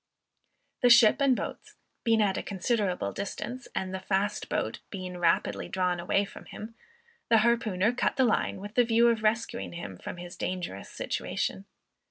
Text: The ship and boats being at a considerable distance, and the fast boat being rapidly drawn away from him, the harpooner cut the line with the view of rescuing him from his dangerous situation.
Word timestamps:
The 0.81 0.89
ship 0.89 1.21
and 1.21 1.35
boats 1.35 1.75
being 2.03 2.23
at 2.23 2.35
a 2.35 2.41
considerable 2.41 3.11
distance, 3.11 3.67
and 3.75 3.93
the 3.93 3.99
fast 3.99 4.49
boat 4.49 4.79
being 4.89 5.19
rapidly 5.19 5.69
drawn 5.69 5.99
away 5.99 6.25
from 6.25 6.45
him, 6.45 6.73
the 7.29 7.37
harpooner 7.37 7.91
cut 7.93 8.15
the 8.15 8.25
line 8.25 8.59
with 8.59 8.73
the 8.73 8.83
view 8.83 9.09
of 9.09 9.21
rescuing 9.21 9.73
him 9.73 9.99
from 9.99 10.17
his 10.17 10.35
dangerous 10.35 10.89
situation. 10.89 11.65